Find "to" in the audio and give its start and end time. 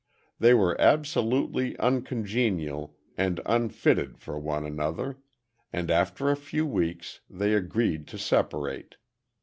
8.07-8.17